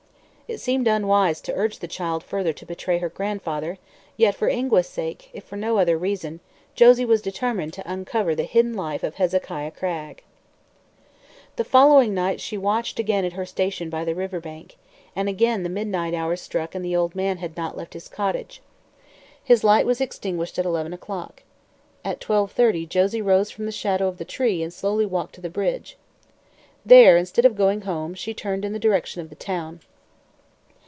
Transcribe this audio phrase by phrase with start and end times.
[0.53, 3.77] It seemed unwise to urge the child further to betray her grandfather,
[4.17, 6.41] yet for Ingua's sake, if for no other reason,
[6.75, 10.23] Josie was determined to uncover the hidden life of Hezekiah Cragg.
[11.55, 14.75] The following night she watched again at her station by the river bank,
[15.15, 18.61] and again the midnight hour struck and the old man had not left his cottage.
[19.41, 21.43] His light was extinguished at eleven o'clock.
[22.03, 25.41] At twelve thirty Josie rose from the shadow of the tree and slowly walked to
[25.41, 25.95] the bridge.
[26.85, 29.79] There, instead of going home, she turned in the direction of the town.